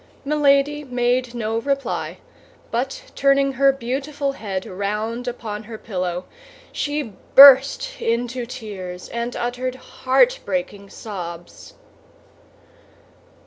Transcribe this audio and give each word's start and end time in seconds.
Milady 0.25 0.83
made 0.83 1.35
no 1.35 1.59
reply, 1.59 2.17
but 2.71 3.03
turning 3.13 3.51
her 3.53 3.71
beautiful 3.71 4.31
head 4.31 4.65
round 4.65 5.27
upon 5.27 5.65
her 5.65 5.77
pillow, 5.77 6.25
she 6.71 7.13
burst 7.35 8.01
into 8.01 8.47
tears, 8.47 9.09
and 9.09 9.35
uttered 9.35 9.75
heartbreaking 9.75 10.89
sobs. 10.89 11.75